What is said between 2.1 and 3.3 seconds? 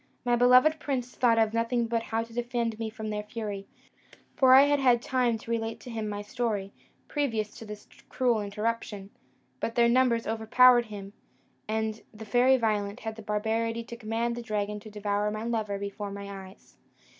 to defend me from their